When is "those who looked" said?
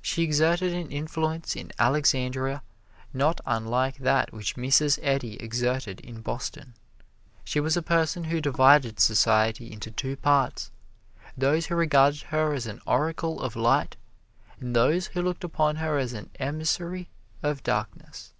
14.76-15.42